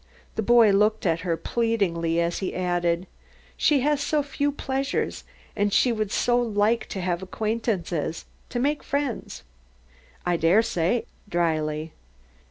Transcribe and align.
The 0.35 0.41
boy 0.41 0.71
looked 0.71 1.05
at 1.05 1.19
her 1.19 1.37
pleadingly 1.37 2.19
as 2.19 2.39
he 2.39 2.55
added: 2.55 3.05
"She 3.55 3.81
has 3.81 4.01
so 4.01 4.23
few 4.23 4.51
pleasures, 4.51 5.23
and 5.55 5.71
she 5.71 5.91
would 5.91 6.11
so 6.11 6.39
like 6.39 6.87
to 6.89 7.01
have 7.01 7.21
acquaintances 7.21 8.25
to 8.49 8.57
make 8.57 8.81
friends." 8.81 9.43
"I 10.25 10.37
dare 10.37 10.63
say," 10.63 11.05
dryly. 11.29 11.93